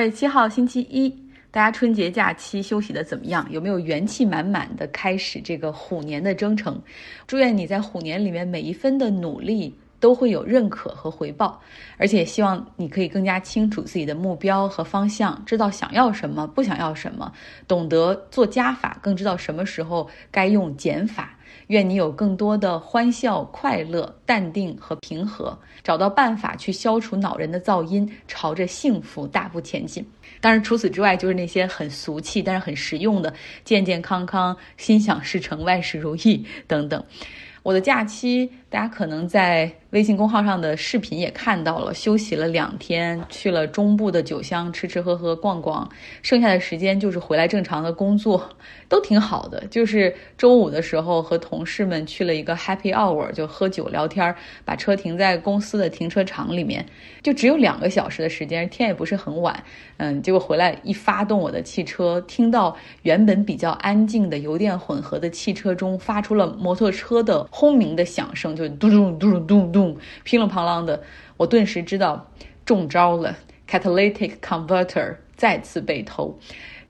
[0.00, 1.14] 二月七号星期一，
[1.50, 3.46] 大家春节假期休息的怎么样？
[3.50, 6.80] 有没有元气满满的开始这个虎年的征程？
[7.26, 11.60] 祝愿你在虎年里面每一分的努力都会有认可和回报，
[11.98, 17.30] 而且希望你可以更加清楚自己的目标和方向，知道想要什么，不想要什么，
[17.68, 21.36] 懂得做加法，更知道什么时候该用减法。
[21.70, 30.04] 愿你有更多的欢笑、快乐、淡定和平和，找到办法去消除恼人的噪音，朝着幸福大步前进。
[30.40, 33.32] 当然，除此之外，就是那些很俗气但是很实用的
[33.64, 37.04] “健健康康、心想事成、万事如意”等等。
[37.62, 39.79] 我的假期，大家可能在。
[39.90, 45.90] 微信公号上的视频也看到了，休息了两天，去了中部的酒乡吃吃喝喝逛逛，
[46.22, 48.50] 剩下的时间就是回来正常的工作，
[48.88, 49.66] 都挺好的。
[49.66, 54.32] 就是周五的时候和同事们去了一个 Happy Hour，就喝酒聊天，
[54.64, 56.86] 把车停在公司的停车场里面，
[57.20, 59.60] 就只有两个小时的时间，天也不是很晚，
[59.96, 69.79] 嗯，结果回来一发动我的汽车，听到原本比较安静的油电混合的汽车中发出了摩托车的轰鸣的响声，就嘟嘟嘟嘟嘟。
[70.24, 71.02] 乒了乓啷的，
[71.36, 72.30] 我顿时知道
[72.64, 73.36] 中招了。
[73.68, 76.36] Catalytic converter 再次被偷。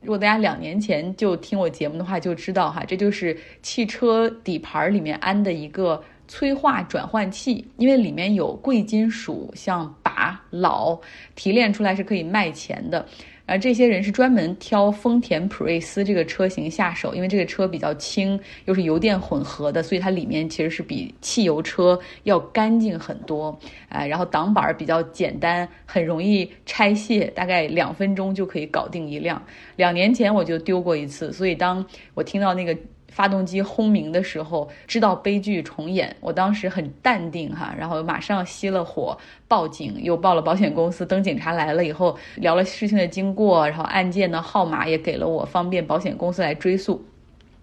[0.01, 10.99] 如果大家两年前就听我节目的话，就知道哈，这就是汽车底盘里面安的一个催化转换器，因为里面有贵金属，像钯、铑，
[11.35, 13.07] 提炼出来是可以卖钱的。
[13.51, 23.59] 而这些人是专门挑丰田普锐斯这个车型下手，因为这个车比较轻，又是油电混合的，所以它里面其实是比汽油车要干净很多。
[23.89, 29.43] 哎，然后挡板比较简单，很容易拆卸，大概两分钟就可以搞定一辆。
[29.75, 31.85] 两年前我就丢过一次，所以当
[32.15, 32.77] 我听到那个。
[33.11, 36.15] 发动机轰鸣的时候，知道悲剧重演。
[36.21, 39.17] 我当时很淡定哈，然后马上熄了火，
[39.47, 41.05] 报警，又报了保险公司。
[41.05, 47.05] 等警察来了以后，聊了事情的经过，然后案件的号码也给了我，方便保险公司来追溯。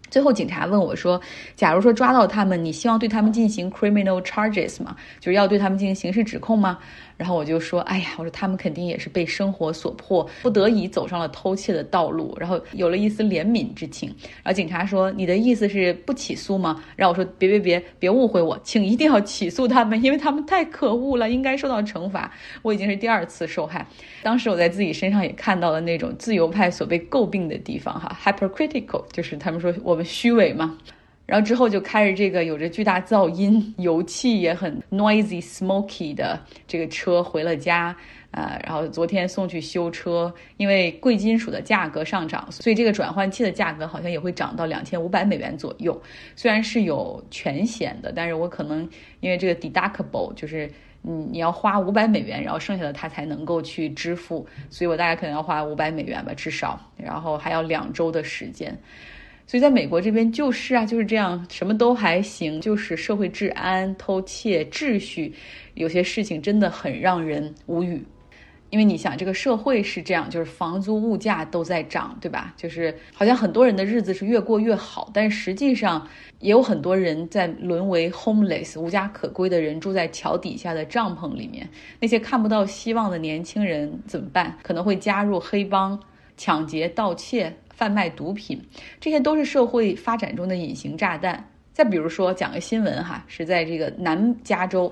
[0.10, 1.20] 最后警察问我说
[1.54, 4.96] ：“假如说抓到他们，你希望对他们进行 criminal charges 吗？
[5.20, 6.80] 就是要对他们进行刑事指控吗？”
[7.18, 14.08] 然后我就说，哎呀，我说他们肯定也是被生活所迫，不得已走上了偷窃的道路，然后有了一丝怜悯之情。
[14.44, 16.84] 然后警察说，你的意思是不起诉吗？
[16.96, 22.32] 然后我说，别别别，别误会我，请一定要起诉他们，因为他们太可恶了，应该受到惩罚。
[22.62, 23.86] 我已经是第二次受害，
[24.22, 30.78] 当时我在自己身上也看到了那种自由派所被诟病的地方，哈，hypercritical，就是他们说我们虚伪嘛。
[31.28, 37.94] 然后之后就开着这个有着巨大噪音、 油气也很 noisy、smoky 的这个车回了家，
[38.32, 46.02] 呃，然后昨天送去修车，因为贵金属的价格上涨，所以这个转换器的价格好像也会涨到两千五百美元左右。
[46.34, 48.90] 虽然是有全险的，但是我可能
[49.20, 50.72] 因为这个 deductible 就是
[51.04, 58.74] 嗯你要花五百美元，然后剩下的他才能够去支付，所以我大概可能要花五百美元吧，至少，然后还要两周的时间。
[59.48, 65.34] 所以，在美国这边就是啊，就是这样，什么都还行，就是社会治安、偷窃、秩序，
[65.76, 68.06] 有些事情真的很让人无语。
[68.70, 72.54] 因为你想，这个社会是这样，就是房租、物价都在涨，对吧？
[72.58, 76.06] 就是好像很多人的日子是越过越好，但实际上
[76.42, 81.66] 也有很多人在沦为 homeless 无家可归的人，住在桥底下的帐篷里面。
[82.02, 84.58] 那些看不到希望的年轻人怎么办？
[84.62, 85.98] 可能会加入黑帮，
[86.36, 87.56] 抢劫、盗窃。
[87.78, 88.60] 贩卖毒品，
[89.00, 91.48] 这些都是社会发展中的隐形炸弹。
[91.72, 94.92] 再比如说，讲个新闻哈，是在这个南加州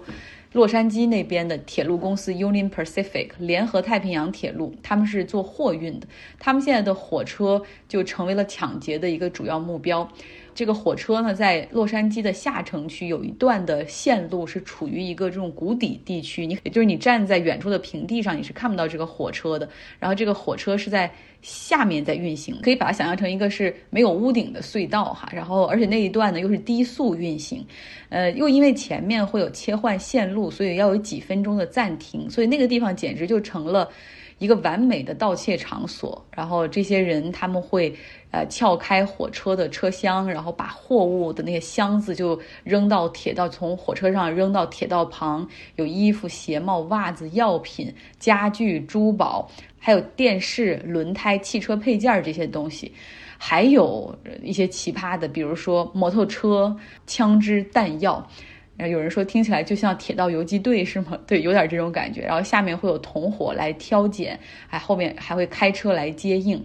[0.53, 6.07] 洛杉矶那边的铁路公司 Union Pacific 联合太平洋铁路，他们是做货运的，
[6.37, 10.07] 他们现在的火车就成为了抢劫的一个主要目标。
[10.55, 19.67] 这个火车呢，在洛杉矶的下城区有一段的线路是处于一个这种谷底地区，你也就是你站在远处的平地上，你是看不到这个火车的。
[19.99, 21.11] 然后这个火车是在
[21.41, 25.29] 下面在运行，可以把它想象成一个是没有屋顶的隧道哈。
[25.33, 27.61] 然后而且那一段呢又是低速运行，
[28.07, 33.89] 呃，又因为前面会有切换线路，所以要有几分钟的暂停，所以那个地方简直就成了。
[34.37, 37.95] 一个完美的盗窃场所，然后这些人他们会，
[38.31, 45.47] 呃，撬开火车的车厢，然后把货物的那些箱子就扔到铁道，从火车上扔到铁道旁，
[45.77, 49.49] 有衣服、鞋帽、袜子、药品、家具、珠宝，
[49.79, 52.91] 还有电视、轮胎、汽车配件这些东西，
[53.37, 56.75] 还有一些奇葩的，比如说摩托车、
[57.07, 58.27] 枪支、弹药。
[58.77, 61.17] 然后有人说听起来就像铁道游击队是吗？
[61.25, 62.21] 对，有点这种感觉。
[62.21, 66.61] 然后下面会有同伙来挑拣，还后面还会开车来接应。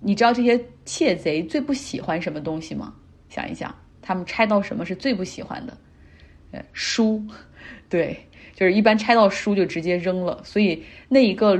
[0.00, 2.94] 你知道这些窃贼最不喜欢什么东西吗？
[3.28, 5.76] 想一想，他们拆到什么是最不喜欢的？
[6.52, 7.22] 呃，书，
[7.88, 8.18] 对。
[8.60, 11.58] 就是一般拆到书就直接扔了，所以那一个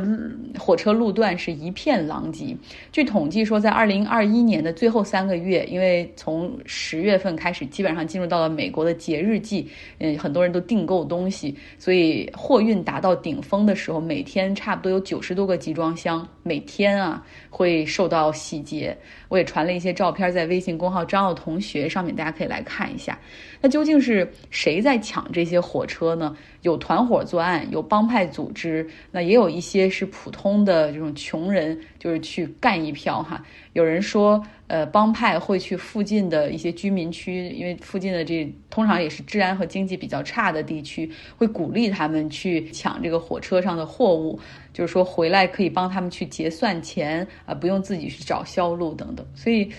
[0.58, 2.54] 火车路段是一片狼藉。
[2.92, 9.66] 据统计说，在二零二一年的最后三个月，因为从十月份开始，基本上进入到了美国的节日季，
[9.96, 18.94] 嗯，很多人都订购东西，所以货运达到顶峰的时候，每天差不多有九十多个集装箱，每天啊会受到洗劫。
[19.30, 23.18] 我也传了一些照片在微信公号张奥同学上面，大家可以来看一下。
[23.62, 26.36] 那究竟是谁在抢这些火车呢？
[26.62, 33.40] 有团伙作案，有帮派组织，那也有一些是普通的这种穷人，就是去干一票哈。
[33.74, 44.36] 有人说，呃，帮派会去附近的一些居民区，因为附近的这通常也是治安和经济比较差的地区，会鼓励他们去抢这个火车上的货物，
[44.72, 49.24] 就是说回来可以帮他们去结算钱啊，不用自己去找销路等等。
[49.32, 49.70] 所以，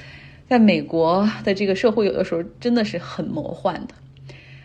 [0.48, 3.96] 在美国的这个社会，有的时候真的是很魔幻的。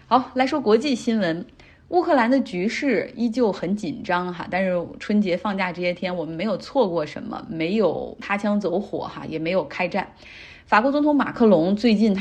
[0.06, 1.44] 好，来说国际新闻。
[1.88, 10.08] 乌克兰的局势依旧很紧张哈，但是春节放假这些天我们没有错过什么，没有擦枪走火哈，也没有开战。
[10.66, 12.14] 法国总统马克龙最近他。